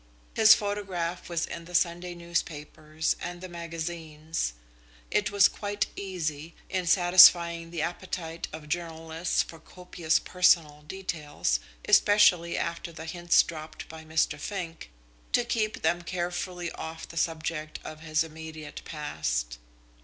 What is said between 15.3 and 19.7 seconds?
to keep them carefully off the subject of his immediate past.